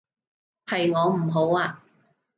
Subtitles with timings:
[0.65, 1.83] 係我唔好啊